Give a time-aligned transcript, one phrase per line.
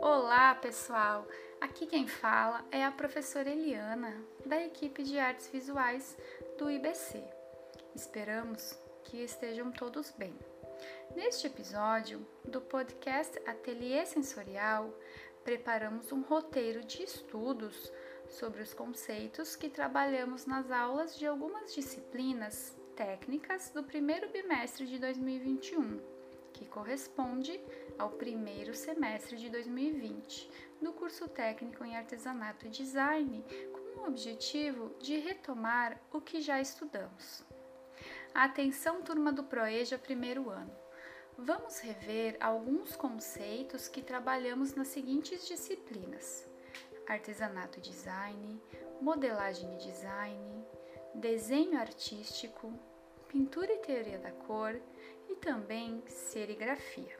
[0.00, 1.28] Olá, pessoal!
[1.60, 6.16] Aqui quem fala é a professora Eliana, da equipe de artes visuais
[6.56, 7.22] do IBC.
[7.94, 10.34] Esperamos que estejam todos bem.
[11.14, 14.94] Neste episódio do podcast Ateliê Sensorial,
[15.44, 17.92] preparamos um roteiro de estudos
[18.28, 24.98] sobre os conceitos que trabalhamos nas aulas de algumas disciplinas técnicas do primeiro bimestre de
[24.98, 25.98] 2021,
[26.52, 27.58] que corresponde
[27.98, 30.50] ao primeiro semestre de 2020
[30.82, 33.42] do curso técnico em artesanato e design,
[33.72, 37.42] com o objetivo de retomar o que já estudamos.
[38.34, 40.76] Atenção, turma do Proeja primeiro ano.
[41.38, 46.46] Vamos rever alguns conceitos que trabalhamos nas seguintes disciplinas:
[47.08, 48.62] artesanato e design,
[49.00, 50.66] modelagem e design,
[51.14, 52.70] desenho artístico,
[53.30, 54.74] pintura e teoria da cor
[55.28, 57.16] e também serigrafia.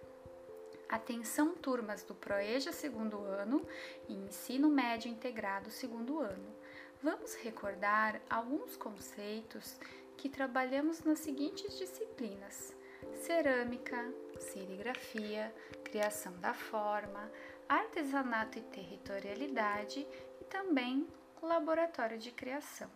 [0.89, 3.65] Atenção turmas do Proeja segundo ano
[4.09, 6.53] e Ensino Médio Integrado segundo ano.
[7.01, 9.79] Vamos recordar alguns conceitos
[10.17, 12.75] que trabalhamos nas seguintes disciplinas:
[13.15, 17.31] cerâmica, serigrafia, criação da forma,
[17.69, 20.05] artesanato e territorialidade
[20.41, 21.07] e também
[21.41, 22.91] laboratório de criação.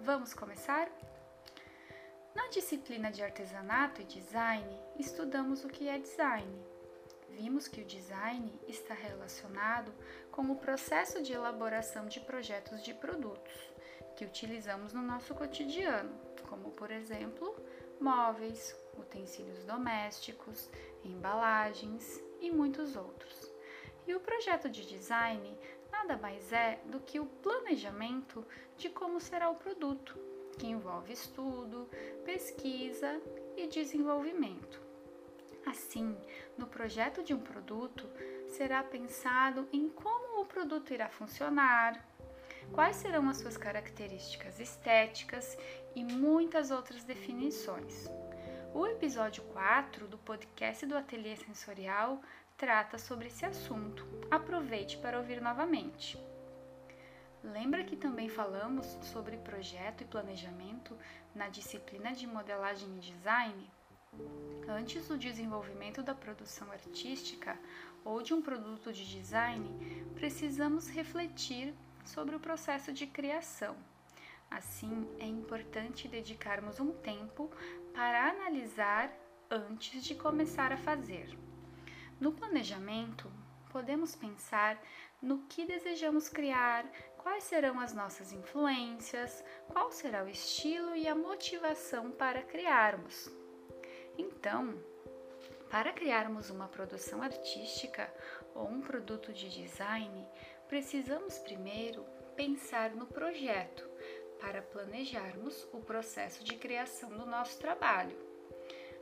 [0.00, 0.90] Vamos começar?
[2.52, 6.54] Na disciplina de artesanato e design, estudamos o que é design.
[7.30, 9.90] Vimos que o design está relacionado
[10.30, 13.54] com o processo de elaboração de projetos de produtos
[14.14, 16.14] que utilizamos no nosso cotidiano,
[16.46, 17.56] como por exemplo,
[17.98, 20.68] móveis, utensílios domésticos,
[21.02, 23.50] embalagens e muitos outros.
[24.06, 25.56] E o projeto de design
[25.90, 31.88] nada mais é do que o planejamento de como será o produto, que envolve estudo,
[32.24, 33.20] pesquisa
[33.56, 34.80] e desenvolvimento.
[35.66, 36.16] Assim,
[36.58, 38.08] no projeto de um produto,
[38.48, 42.04] será pensado em como o produto irá funcionar,
[42.72, 45.56] quais serão as suas características estéticas
[45.94, 48.08] e muitas outras definições.
[48.74, 52.20] O episódio 4 do podcast do Ateliê Sensorial
[52.56, 54.06] trata sobre esse assunto.
[54.30, 56.18] Aproveite para ouvir novamente.
[57.42, 60.96] Lembra que também falamos sobre projeto e planejamento
[61.34, 63.70] na disciplina de modelagem e design?
[64.68, 67.58] Antes do desenvolvimento da produção artística
[68.04, 69.68] ou de um produto de design,
[70.14, 73.76] precisamos refletir sobre o processo de criação.
[74.48, 77.50] Assim, é importante dedicarmos um tempo
[77.92, 79.10] para analisar
[79.50, 81.36] antes de começar a fazer.
[82.20, 83.32] No planejamento,
[83.70, 84.80] podemos pensar
[85.20, 86.84] no que desejamos criar,
[87.22, 93.30] quais serão as nossas influências, qual será o estilo e a motivação para criarmos.
[94.18, 94.74] Então,
[95.70, 98.12] para criarmos uma produção artística
[98.54, 100.26] ou um produto de design,
[100.68, 102.04] precisamos primeiro
[102.36, 103.88] pensar no projeto
[104.40, 108.16] para planejarmos o processo de criação do nosso trabalho.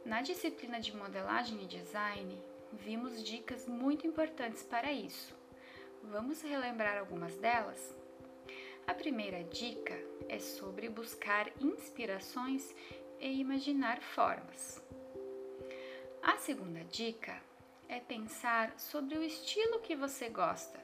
[0.05, 2.43] Na disciplina de modelagem e design,
[2.73, 5.35] vimos dicas muito importantes para isso.
[6.03, 8.00] Vamos relembrar algumas delas?
[8.91, 9.97] A primeira dica
[10.29, 12.75] é sobre buscar inspirações
[13.21, 14.83] e imaginar formas.
[16.21, 17.41] A segunda dica
[17.89, 20.81] é pensar sobre o estilo que você gosta.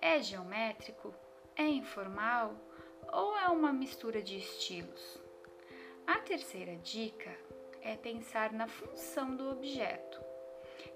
[0.00, 1.14] É geométrico?
[1.54, 2.56] É informal?
[3.12, 5.20] Ou é uma mistura de estilos?
[6.08, 7.30] A terceira dica
[7.82, 10.20] é pensar na função do objeto.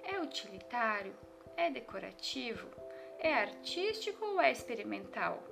[0.02, 1.14] É utilitário?
[1.56, 2.66] É decorativo?
[3.20, 5.51] É artístico ou é experimental?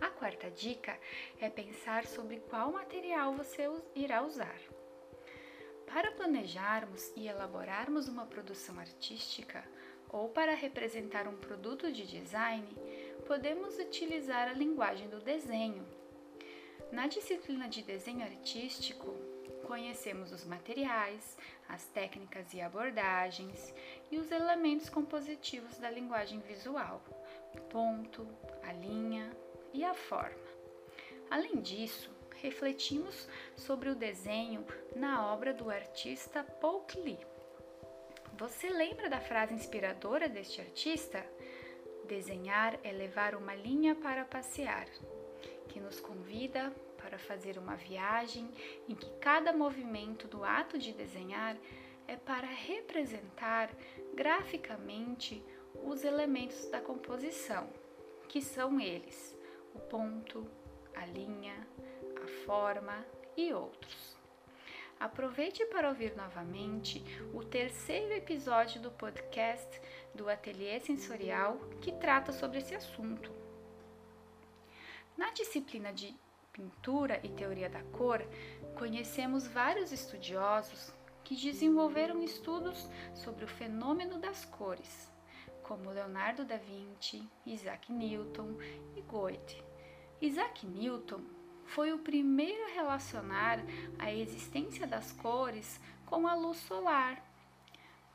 [0.00, 0.98] A quarta dica
[1.38, 4.58] é pensar sobre qual material você irá usar.
[5.86, 9.62] Para planejarmos e elaborarmos uma produção artística
[10.08, 12.66] ou para representar um produto de design,
[13.26, 15.86] podemos utilizar a linguagem do desenho.
[16.90, 19.14] Na disciplina de desenho artístico,
[19.66, 21.36] conhecemos os materiais,
[21.68, 23.74] as técnicas e abordagens
[24.10, 27.02] e os elementos compositivos da linguagem visual,
[27.68, 28.26] ponto,
[28.62, 29.30] a linha
[29.72, 30.50] e a forma.
[31.30, 34.64] Além disso, refletimos sobre o desenho
[34.96, 37.18] na obra do artista Paul Klee.
[38.38, 41.24] Você lembra da frase inspiradora deste artista?
[42.06, 44.86] Desenhar é levar uma linha para passear,
[45.68, 48.50] que nos convida para fazer uma viagem
[48.88, 51.56] em que cada movimento do ato de desenhar
[52.08, 53.70] é para representar
[54.14, 55.44] graficamente
[55.84, 57.68] os elementos da composição,
[58.28, 59.38] que são eles:
[59.74, 60.46] o ponto,
[60.94, 61.66] a linha,
[62.22, 63.04] a forma
[63.36, 64.16] e outros.
[64.98, 67.02] Aproveite para ouvir novamente
[67.32, 69.80] o terceiro episódio do podcast
[70.14, 73.32] do Ateliê Sensorial que trata sobre esse assunto.
[75.16, 76.14] Na disciplina de
[76.52, 78.22] pintura e teoria da cor,
[78.78, 80.92] conhecemos vários estudiosos
[81.24, 85.10] que desenvolveram estudos sobre o fenômeno das cores,
[85.70, 88.56] como Leonardo da Vinci, Isaac Newton
[88.96, 89.62] e Goethe.
[90.20, 91.20] Isaac Newton
[91.64, 93.60] foi o primeiro a relacionar
[93.96, 97.24] a existência das cores com a luz solar.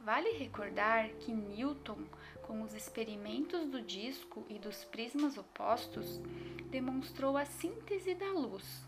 [0.01, 1.99] Vale recordar que Newton,
[2.45, 6.19] com os experimentos do disco e dos prismas opostos,
[6.65, 8.85] demonstrou a síntese da luz,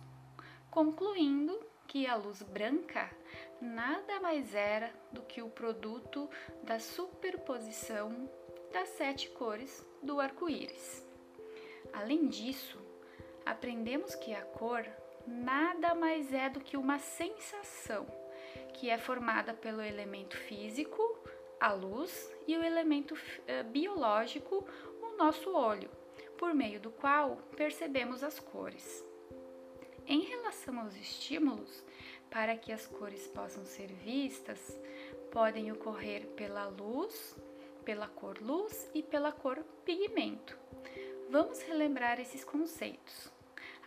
[0.70, 3.10] concluindo que a luz branca
[3.62, 6.30] nada mais era do que o produto
[6.66, 8.30] da superposição
[8.72, 11.06] das sete cores do arco-íris.
[11.94, 12.78] Além disso,
[13.46, 14.86] aprendemos que a cor
[15.26, 18.06] nada mais é do que uma sensação,
[18.74, 21.02] que é formada pelo elemento físico,
[21.60, 24.68] a luz, e o elemento uh, biológico,
[25.02, 25.90] o nosso olho,
[26.38, 29.04] por meio do qual percebemos as cores.
[30.06, 31.84] Em relação aos estímulos,
[32.30, 34.80] para que as cores possam ser vistas,
[35.32, 37.36] podem ocorrer pela luz,
[37.88, 40.60] pela cor luz e pela cor pigmento.
[41.30, 43.32] Vamos relembrar esses conceitos.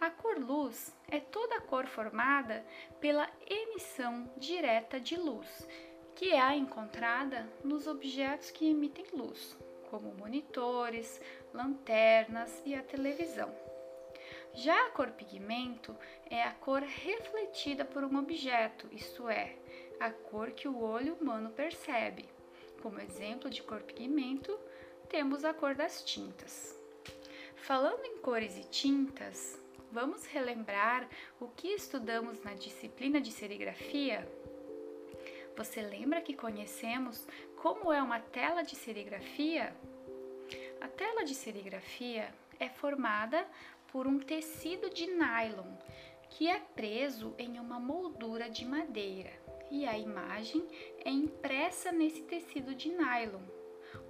[0.01, 2.65] A cor luz é toda a cor formada
[2.99, 5.69] pela emissão direta de luz,
[6.15, 9.55] que é encontrada nos objetos que emitem luz,
[9.91, 11.21] como monitores,
[11.53, 13.55] lanternas e a televisão.
[14.55, 15.95] Já a cor pigmento
[16.31, 19.59] é a cor refletida por um objeto, isto é,
[20.01, 22.40] a cor que o olho humano percebe.
[22.83, 24.59] Como exemplo de cor pigmento,
[25.09, 26.79] temos a cor das tintas.
[27.57, 29.59] Falando em cores e tintas,
[29.93, 31.07] vamos relembrar
[31.39, 34.27] o que estudamos na disciplina de serigrafia?
[35.57, 39.77] Você lembra que conhecemos como é uma tela de serigrafia?
[40.81, 43.47] A tela de serigrafia é formada
[43.93, 45.77] por um tecido de nylon
[46.31, 50.67] que é preso em uma moldura de madeira e a imagem
[51.05, 53.43] é impressa nesse tecido de nylon.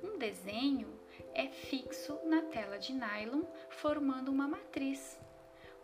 [0.02, 0.88] Um desenho
[1.34, 5.18] é fixo na tela de nylon, formando uma matriz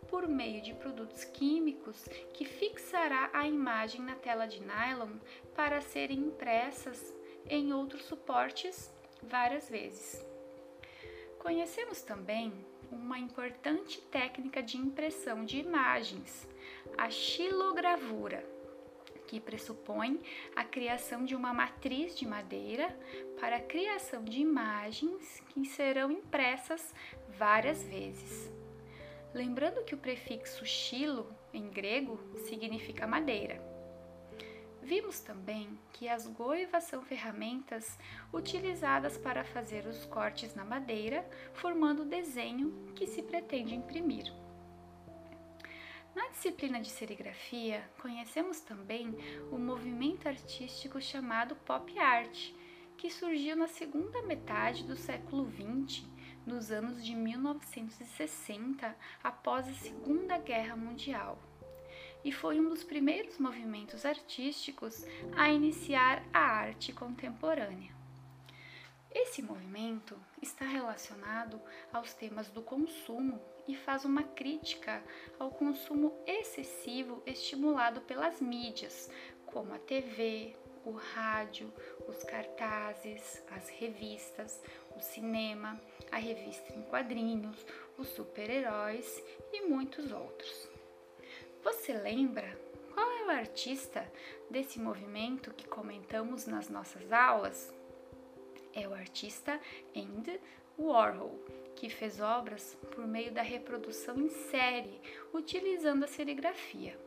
[0.09, 5.17] por meio de produtos químicos que fixará a imagem na tela de nylon
[5.55, 7.13] para serem impressas
[7.49, 8.91] em outros suportes
[9.21, 10.25] várias vezes.
[11.39, 12.53] Conhecemos também
[12.91, 16.47] uma importante técnica de impressão de imagens,
[16.97, 18.45] a xilogravura,
[19.27, 20.19] que pressupõe
[20.55, 22.97] a criação de uma matriz de madeira
[23.39, 26.93] para a criação de imagens que serão impressas
[27.37, 28.51] várias vezes.
[29.33, 33.61] Lembrando que o prefixo xilo, em grego, significa madeira.
[34.81, 37.99] Vimos também que as goivas são ferramentas
[38.33, 44.31] utilizadas para fazer os cortes na madeira, formando o desenho que se pretende imprimir.
[46.17, 49.15] Na disciplina de serigrafia, conhecemos também
[49.51, 52.53] o movimento artístico chamado pop art,
[52.97, 56.03] que surgiu na segunda metade do século XX
[56.43, 61.37] nos anos de 1960, após a Segunda Guerra Mundial,
[62.25, 65.05] e foi um dos primeiros movimentos artísticos
[65.35, 67.95] a iniciar a arte contemporânea.
[69.11, 71.61] Esse movimento está relacionado
[71.93, 75.03] aos temas do consumo e faz uma crítica
[75.37, 79.09] ao consumo excessivo estimulado pelas mídias,
[79.45, 80.55] como a TV,
[80.85, 81.71] o rádio,
[82.07, 84.61] os cartazes, as revistas,
[84.95, 85.79] o cinema,
[86.11, 87.65] a revista em quadrinhos,
[87.97, 89.21] os super-heróis
[89.51, 90.69] e muitos outros.
[91.63, 92.57] Você lembra
[92.93, 94.09] qual é o artista
[94.49, 97.73] desse movimento que comentamos nas nossas aulas?
[98.73, 99.59] É o artista
[99.95, 100.39] Andy
[100.77, 101.39] Warhol,
[101.75, 105.01] que fez obras por meio da reprodução em série,
[105.33, 106.97] utilizando a serigrafia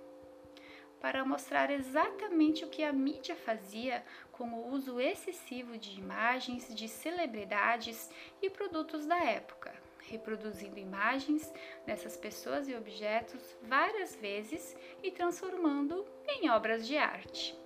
[1.00, 6.86] para mostrar exatamente o que a mídia fazia com o uso excessivo de imagens de
[6.86, 8.10] celebridades
[8.42, 11.52] e produtos da época, reproduzindo imagens
[11.86, 17.58] dessas pessoas e objetos várias vezes e transformando em obras de arte.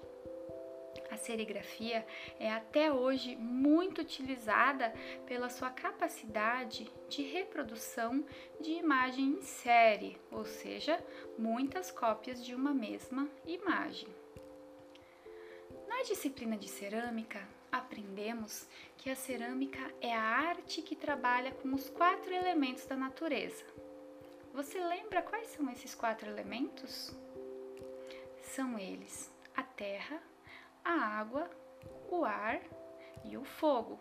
[1.14, 2.04] A serigrafia
[2.40, 4.92] é até hoje muito utilizada
[5.26, 8.26] pela sua capacidade de reprodução
[8.60, 10.98] de imagem em série, ou seja,
[11.38, 14.08] muitas cópias de uma mesma imagem.
[15.86, 18.66] Na disciplina de cerâmica, aprendemos
[18.96, 23.64] que a cerâmica é a arte que trabalha com os quatro elementos da natureza.
[24.52, 27.14] Você lembra quais são esses quatro elementos?
[28.42, 30.20] São eles a terra,
[30.84, 31.48] a água,
[32.10, 32.60] o ar
[33.24, 33.98] e o fogo.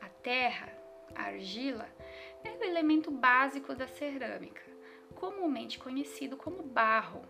[0.00, 0.72] A terra,
[1.14, 1.88] a argila,
[2.42, 4.62] é o elemento básico da cerâmica,
[5.14, 7.22] comumente conhecido como barro.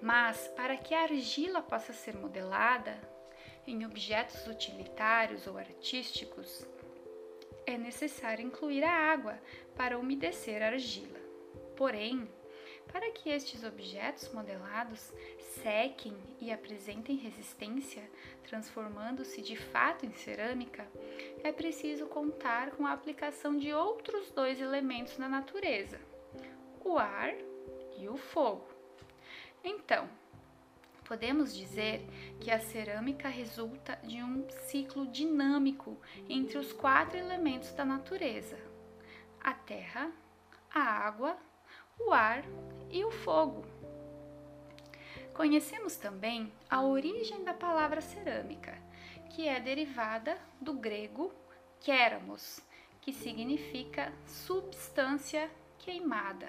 [0.00, 3.00] Mas para que a argila possa ser modelada
[3.66, 6.66] em objetos utilitários ou artísticos,
[7.64, 9.38] é necessário incluir a água
[9.76, 11.20] para umedecer a argila.
[11.76, 12.28] Porém,
[12.92, 15.12] para que estes objetos modelados
[15.62, 18.08] sequem e apresentem resistência,
[18.44, 20.86] transformando-se de fato em cerâmica,
[21.42, 25.98] é preciso contar com a aplicação de outros dois elementos na natureza:
[26.84, 27.34] o ar
[27.98, 28.68] e o fogo.
[29.64, 30.08] Então,
[31.04, 32.06] podemos dizer
[32.40, 38.58] que a cerâmica resulta de um ciclo dinâmico entre os quatro elementos da natureza:
[39.40, 40.12] a terra,
[40.74, 41.38] a água,
[41.98, 42.44] o ar
[42.90, 43.64] e o fogo.
[45.34, 48.76] Conhecemos também a origem da palavra cerâmica,
[49.30, 51.32] que é derivada do grego
[51.80, 52.60] kéramos,
[53.00, 56.48] que significa substância queimada.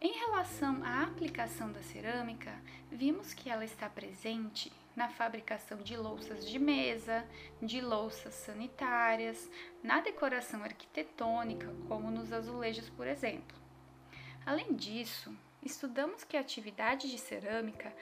[0.00, 2.54] Em relação à aplicação da cerâmica,
[2.90, 7.26] vimos que ela está presente na fabricação de louças de mesa,
[7.60, 9.50] de louças sanitárias,
[9.82, 13.59] na decoração arquitetônica, como nos azulejos, por exemplo.
[14.44, 17.92] Além disso, estudamos que a atividade de cerâmica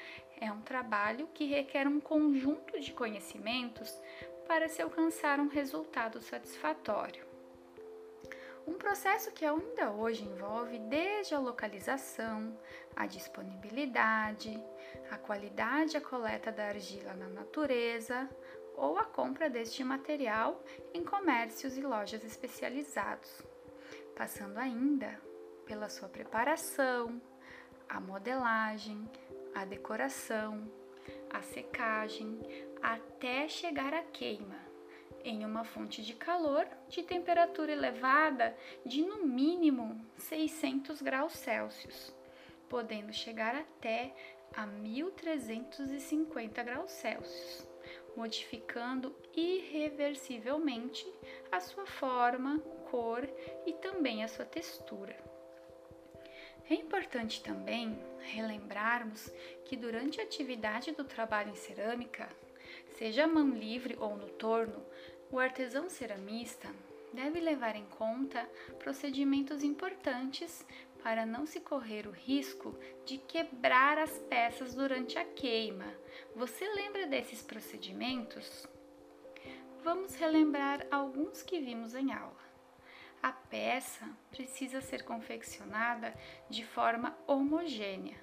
[0.40, 3.92] é um trabalho que requer um conjunto de conhecimentos
[4.46, 7.26] para se alcançar um resultado satisfatório.
[8.66, 12.56] Um processo que ainda hoje envolve desde a localização,
[12.94, 14.62] a disponibilidade,
[15.10, 18.28] a qualidade a coleta da argila na natureza
[18.76, 23.42] ou a compra deste material em comércios e lojas especializados,
[24.14, 25.18] passando ainda
[25.68, 27.20] pela sua preparação,
[27.86, 29.06] a modelagem,
[29.54, 30.66] a decoração,
[31.30, 32.40] a secagem,
[32.82, 34.56] até chegar à queima
[35.22, 42.14] em uma fonte de calor de temperatura elevada de no mínimo 600 graus Celsius,
[42.68, 44.14] podendo chegar até
[44.56, 47.68] a 1350 graus Celsius,
[48.16, 51.06] modificando irreversivelmente
[51.52, 52.58] a sua forma,
[52.90, 53.28] cor
[53.66, 55.27] e também a sua textura.
[56.70, 59.32] É importante também relembrarmos
[59.64, 62.28] que durante a atividade do trabalho em cerâmica,
[62.98, 64.84] seja a mão livre ou no torno,
[65.30, 66.68] o artesão ceramista
[67.12, 68.46] deve levar em conta
[68.78, 70.66] procedimentos importantes
[71.02, 75.86] para não se correr o risco de quebrar as peças durante a queima.
[76.36, 78.68] Você lembra desses procedimentos?
[79.82, 82.47] Vamos relembrar alguns que vimos em aula.
[83.22, 86.14] A peça precisa ser confeccionada
[86.48, 88.16] de forma homogênea.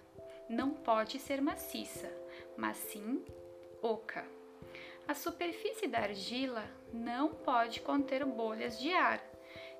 [0.49, 2.11] Não pode ser maciça,
[2.55, 3.23] mas sim
[3.81, 4.25] oca.
[5.07, 9.21] A superfície da argila não pode conter bolhas de ar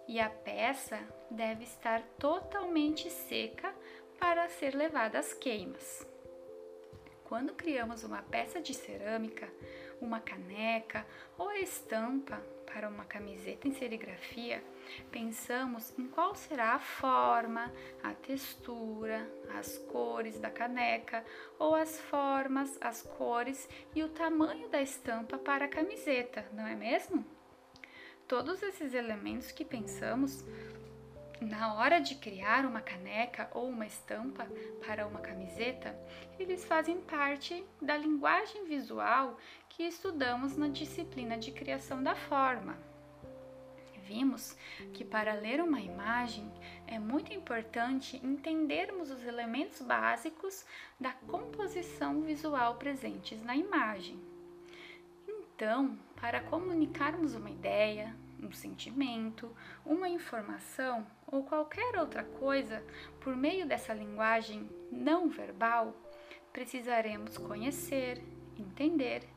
[0.07, 0.99] e a peça
[1.31, 3.73] deve estar totalmente seca
[4.19, 6.14] para ser levada às queimas.
[7.25, 9.49] Quando criamos uma peça de cerâmica,
[9.99, 11.05] uma caneca
[11.37, 12.37] ou a estampa
[12.71, 14.63] para uma camiseta em serigrafia,
[15.11, 19.27] pensamos em qual será a forma, a textura,
[19.57, 21.25] as cores da caneca
[21.57, 26.75] ou as formas, as cores e o tamanho da estampa para a camiseta, não é
[26.75, 27.25] mesmo?
[28.27, 30.43] Todos esses elementos que pensamos
[31.41, 34.47] na hora de criar uma caneca ou uma estampa
[34.85, 35.95] para uma camiseta,
[36.39, 39.37] eles fazem parte da linguagem visual
[39.69, 42.77] que estudamos na disciplina de criação da forma.
[44.07, 44.55] Vimos
[44.93, 46.49] que para ler uma imagem
[46.85, 50.63] é muito importante entendermos os elementos básicos
[50.99, 54.19] da composição visual presentes na imagem.
[55.27, 59.49] Então, para comunicarmos uma ideia, um sentimento,
[59.83, 62.81] uma informação ou qualquer outra coisa
[63.19, 65.93] por meio dessa linguagem não verbal,
[66.53, 68.23] precisaremos conhecer,
[68.57, 69.27] entender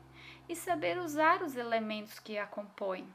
[0.47, 3.05] e saber usar os elementos que a compõem.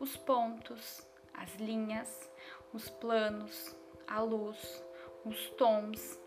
[0.00, 2.30] Os pontos, as linhas,
[2.72, 3.76] os planos,
[4.06, 4.84] a luz,
[5.24, 6.20] os tons,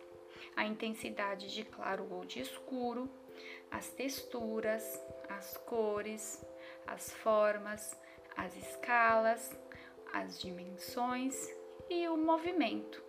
[0.55, 3.09] a intensidade de claro ou de escuro,
[3.69, 6.43] as texturas, as cores,
[6.87, 7.99] as formas,
[8.35, 9.59] as escalas,
[10.13, 11.35] as dimensões
[11.89, 13.03] e o movimento.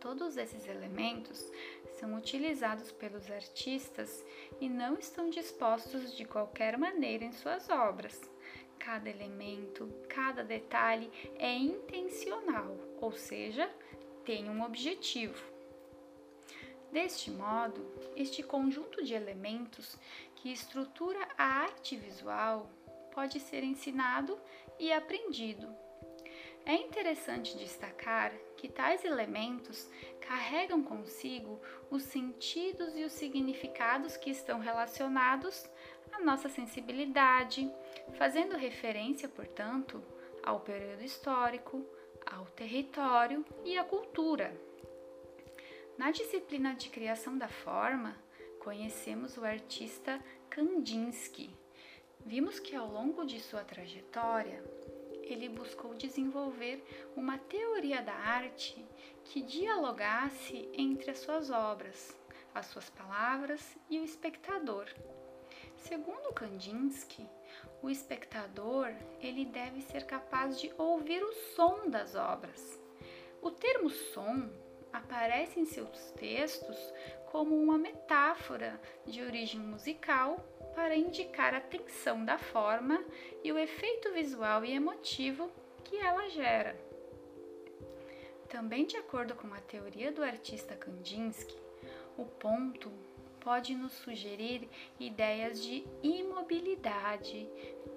[0.00, 1.50] Todos esses elementos
[1.98, 4.24] são utilizados pelos artistas
[4.60, 8.18] e não estão dispostos de qualquer maneira em suas obras.
[8.78, 13.70] Cada elemento, cada detalhe é intencional, ou seja,
[14.24, 15.38] tem um objetivo.
[16.90, 17.86] Deste modo,
[18.16, 19.98] este conjunto de elementos
[20.34, 22.70] que estrutura a arte visual
[23.12, 24.38] pode ser ensinado
[24.78, 25.68] e aprendido.
[26.66, 29.88] É interessante destacar que tais elementos
[30.20, 35.68] carregam consigo os sentidos e os significados que estão relacionados
[36.12, 37.70] à nossa sensibilidade,
[38.18, 40.02] fazendo referência, portanto,
[40.42, 41.84] ao período histórico,
[42.24, 44.54] ao território e à cultura.
[45.98, 48.16] Na disciplina de criação da forma,
[48.60, 51.50] conhecemos o artista Kandinsky.
[52.24, 54.62] Vimos que ao longo de sua trajetória,
[55.32, 56.84] ele buscou desenvolver
[57.16, 58.84] uma teoria da arte
[59.24, 62.18] que dialogasse entre as suas obras,
[62.54, 64.86] as suas palavras e o espectador.
[65.76, 67.26] Segundo Kandinsky,
[67.82, 72.78] o espectador ele deve ser capaz de ouvir o som das obras.
[73.40, 74.50] O termo som
[74.92, 76.76] aparece em seus textos
[77.30, 83.04] como uma metáfora de origem musical para indicar a tensão da forma
[83.42, 85.50] e o efeito visual e emotivo
[85.84, 86.76] que ela gera.
[88.48, 91.56] Também de acordo com a teoria do artista Kandinsky,
[92.16, 92.90] o ponto
[93.40, 97.48] pode nos sugerir ideias de imobilidade,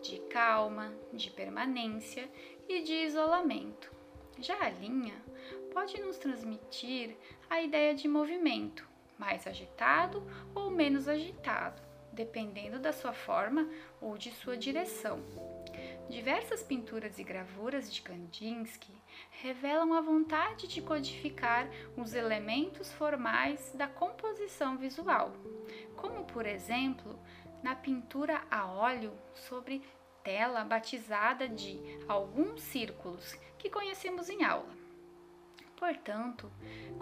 [0.01, 2.29] de calma, de permanência
[2.67, 3.91] e de isolamento.
[4.39, 5.21] Já a linha
[5.73, 7.15] pode nos transmitir
[7.49, 8.87] a ideia de movimento,
[9.17, 10.23] mais agitado
[10.55, 11.81] ou menos agitado,
[12.13, 15.21] dependendo da sua forma ou de sua direção.
[16.09, 18.93] Diversas pinturas e gravuras de Kandinsky
[19.41, 21.67] revelam a vontade de codificar
[21.97, 25.33] os elementos formais da composição visual,
[25.95, 27.19] como por exemplo
[27.63, 29.81] na pintura a óleo sobre
[30.23, 34.82] tela batizada de alguns círculos que conhecemos em aula.
[35.83, 36.49] Portanto,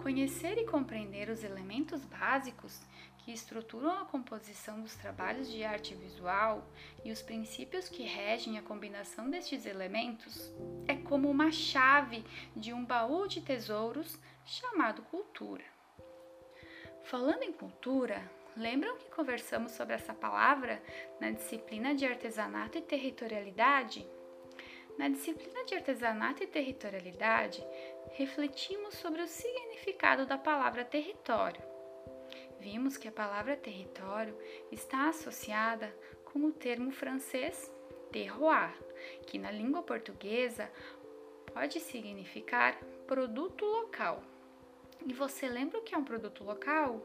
[0.02, 2.80] conhecer e compreender os elementos básicos
[3.18, 6.66] que estruturam a composição dos trabalhos de arte visual
[7.04, 10.52] e os princípios que regem a combinação destes elementos
[10.88, 12.24] é como uma chave
[12.56, 15.64] de um baú de tesouros chamado cultura.
[17.04, 20.82] Falando em cultura, lembram que conversamos sobre essa palavra
[21.20, 24.04] na disciplina de artesanato e territorialidade?
[24.98, 27.64] Na disciplina de artesanato e territorialidade,
[28.10, 31.62] refletimos sobre o significado da palavra território.
[32.60, 34.36] Vimos que a palavra território
[34.70, 37.72] está associada com o termo francês
[38.12, 38.74] terroir,
[39.26, 40.70] que na língua portuguesa
[41.52, 44.22] pode significar produto local.
[45.04, 47.02] E você lembra o que é um produto local?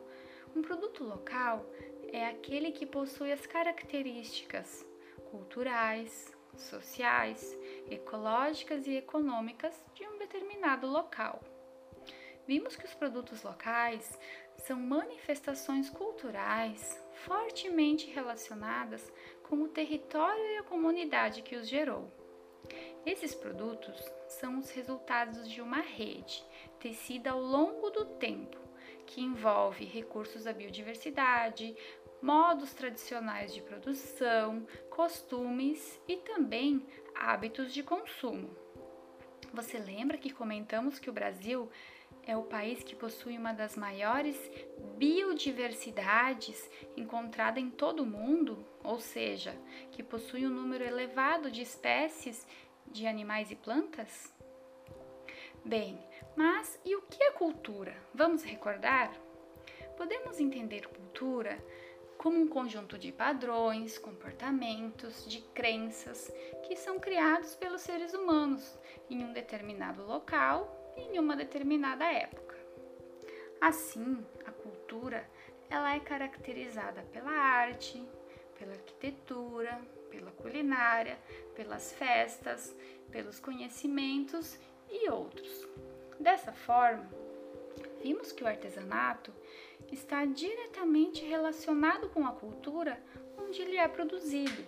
[0.56, 1.66] Um produto local
[2.12, 4.86] é aquele que possui as características
[5.32, 7.56] culturais, sociais,
[7.90, 11.42] ecológicas e econômicas de um determinado local.
[12.48, 14.18] Vimos que os produtos locais
[14.58, 19.12] são manifestações culturais fortemente relacionadas
[19.44, 22.12] com o território e a comunidade que os gerou.
[23.06, 26.44] Esses produtos são os resultados de uma rede
[26.80, 28.58] tecida ao longo do tempo,
[29.06, 31.76] que envolve recursos da biodiversidade,
[32.22, 38.50] modos tradicionais de produção, costumes e também hábitos de consumo.
[39.54, 41.70] Você lembra que comentamos que o Brasil
[42.24, 44.38] é o país que possui uma das maiores
[44.98, 49.56] biodiversidades encontrada em todo o mundo, ou seja,
[49.92, 52.46] que possui um número elevado de espécies
[52.88, 54.34] de animais e plantas?
[55.64, 55.98] Bem,
[56.36, 57.96] mas e o que é cultura?
[58.14, 59.12] Vamos recordar?
[59.96, 61.58] Podemos entender cultura
[62.18, 66.32] como um conjunto de padrões, comportamentos, de crenças
[66.68, 68.78] que são criados pelos seres humanos
[69.10, 72.58] em um determinado local e em uma determinada época.
[73.62, 75.30] Assim, a cultura
[75.70, 78.04] ela é caracterizada pela arte,
[78.58, 81.18] pela arquitetura, pela culinária,
[81.56, 82.76] pelas festas,
[83.12, 84.58] pelos conhecimentos
[84.90, 85.68] e outros.
[86.20, 87.08] Dessa forma,
[88.08, 89.34] vimos que o artesanato
[89.91, 92.98] está diretamente relacionado com a cultura
[93.38, 94.65] onde ele é produzido.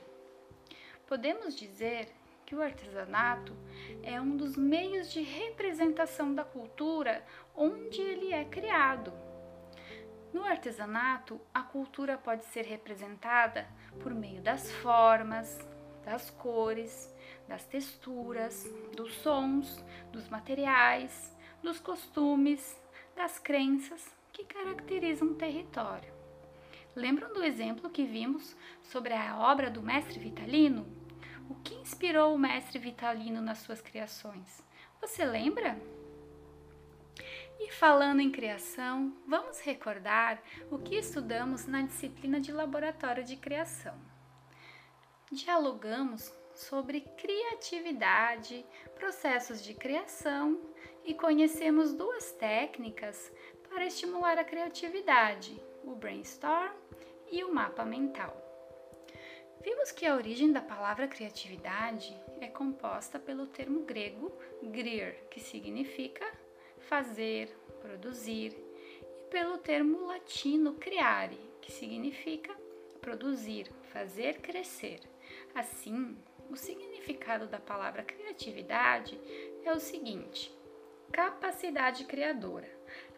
[1.08, 2.10] Podemos dizer
[2.45, 3.56] que o artesanato
[4.04, 7.25] é um dos meios de representação da cultura
[7.56, 9.13] onde ele é criado.
[10.34, 13.65] No artesanato, a cultura pode ser representada
[14.02, 15.58] por meio das formas,
[16.04, 17.15] das cores,
[17.47, 22.78] das texturas, dos sons, dos materiais, dos costumes,
[23.19, 26.10] das crenças que caracterizam um território.
[26.95, 30.88] Lembram do exemplo que vimos sobre a obra do mestre Vitalino?
[31.49, 34.63] O que inspirou o mestre Vitalino nas suas criações?
[35.01, 35.77] Você lembra?
[37.60, 43.99] E falando em criação, vamos recordar o que estudamos na disciplina de laboratório de criação.
[45.29, 50.58] Dialogamos sobre criatividade, processos de criação
[51.10, 53.32] e conhecemos duas técnicas
[53.67, 56.72] para estimular a criatividade: o brainstorm
[57.32, 58.38] e o mapa mental.
[59.63, 66.24] Vimos que a origem da palavra criatividade é composta pelo termo grego grir, que significa
[66.82, 68.56] fazer, produzir,
[69.02, 72.56] e pelo termo latino creare, que significa
[73.02, 75.00] produzir, fazer crescer.
[75.56, 76.15] Assim,
[76.52, 79.19] o significado da palavra criatividade
[79.65, 80.59] é o seguinte:
[81.12, 82.69] capacidade criadora,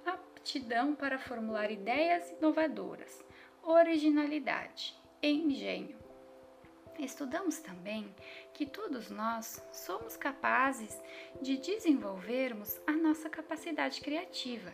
[0.06, 3.24] aptidão para formular ideias inovadoras,
[3.64, 6.00] originalidade, engenho.
[7.00, 8.14] Estudamos também
[8.54, 11.00] que todos nós somos capazes
[11.42, 14.72] de desenvolvermos a nossa capacidade criativa.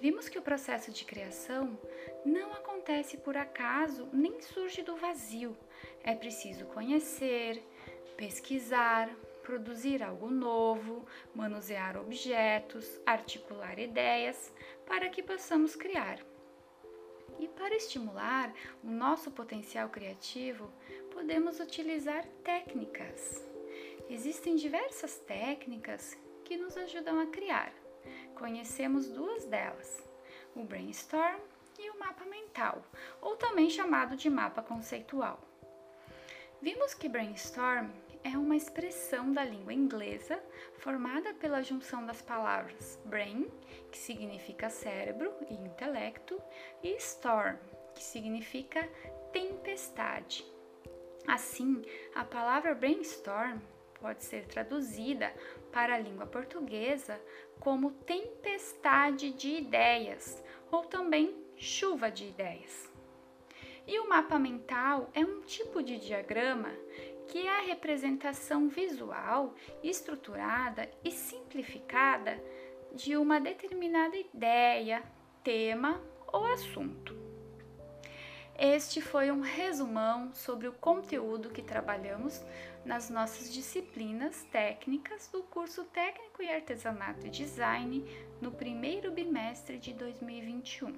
[0.00, 1.78] Vimos que o processo de criação
[2.24, 5.56] não acontece por acaso nem surge do vazio.
[6.02, 7.62] É preciso conhecer,
[8.16, 9.10] pesquisar,
[9.46, 14.52] produzir algo novo, manusear objetos, articular ideias
[14.84, 16.18] para que possamos criar.
[17.38, 20.68] E para estimular o nosso potencial criativo,
[21.12, 23.40] podemos utilizar técnicas.
[24.10, 27.72] Existem diversas técnicas que nos ajudam a criar.
[28.34, 30.02] Conhecemos duas delas:
[30.56, 31.38] o brainstorm
[31.78, 32.82] e o mapa mental,
[33.20, 35.38] ou também chamado de mapa conceitual.
[36.60, 37.90] Vimos que brainstorm
[38.26, 40.42] é uma expressão da língua inglesa
[40.78, 43.48] formada pela junção das palavras brain,
[43.92, 46.42] que significa cérebro e intelecto,
[46.82, 47.56] e storm,
[47.94, 48.82] que significa
[49.32, 50.44] tempestade.
[51.24, 51.84] Assim,
[52.16, 53.60] a palavra brainstorm
[54.00, 55.32] pode ser traduzida
[55.70, 57.20] para a língua portuguesa
[57.60, 62.90] como tempestade de ideias ou também chuva de ideias.
[63.86, 66.74] E o mapa mental é um tipo de diagrama
[67.28, 72.42] que é a representação visual, estruturada e simplificada
[72.94, 75.02] de uma determinada ideia,
[75.42, 77.14] tema ou assunto.
[78.58, 82.42] Este foi um resumão sobre o conteúdo que trabalhamos
[82.86, 88.02] nas nossas disciplinas técnicas do curso Técnico em Artesanato e Design
[88.40, 90.94] no primeiro bimestre de 2021.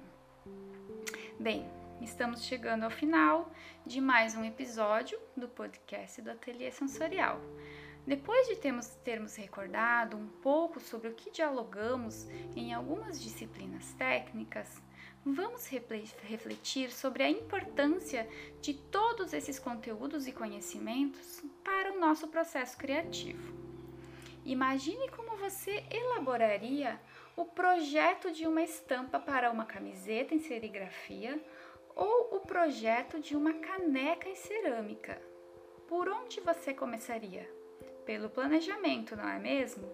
[1.37, 1.69] Bem,
[2.01, 3.51] estamos chegando ao final
[3.85, 7.41] de mais um episódio do podcast do Ateliê Sensorial.
[8.07, 14.81] Depois de termos, termos recordado um pouco sobre o que dialogamos em algumas disciplinas técnicas,
[15.25, 18.27] vamos refletir sobre a importância
[18.61, 23.53] de todos esses conteúdos e conhecimentos para o nosso processo criativo.
[24.45, 26.99] Imagine como você elaboraria
[27.35, 31.39] o projeto de uma estampa para uma camiseta em serigrafia
[31.99, 35.21] ou o projeto de uma caneca em cerâmica.
[35.85, 37.45] Por onde você começaria?
[38.05, 39.85] Pelo planejamento, não é mesmo?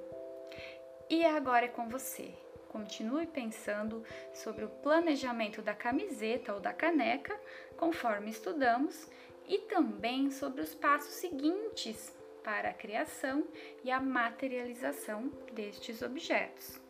[1.10, 2.32] E agora é com você.
[2.70, 4.04] Continue pensando
[4.36, 7.40] sobre o planejamento da camiseta ou da caneca,
[7.76, 9.10] conforme estudamos,
[9.48, 13.48] e também sobre os passos seguintes para a criação
[13.84, 16.85] e a materialização destes objetos.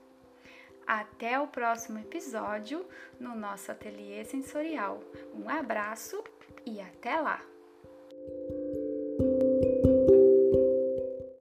[0.86, 2.86] Até o próximo episódio
[3.20, 5.00] no nosso ateliê sensorial.
[5.34, 6.24] Um abraço
[6.66, 7.55] e até lá!